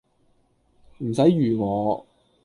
[0.97, 2.03] 唔使預我